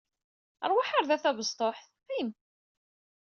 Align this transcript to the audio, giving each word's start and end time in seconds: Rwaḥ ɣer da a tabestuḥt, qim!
Rwaḥ 0.69 0.89
ɣer 0.91 1.03
da 1.07 1.15
a 1.17 1.23
tabestuḥt, 1.23 1.87
qim! 2.13 2.29